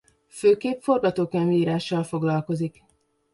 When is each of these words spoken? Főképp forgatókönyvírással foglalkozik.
Főképp 0.27 0.81
forgatókönyvírással 0.83 2.03
foglalkozik. 2.03 2.83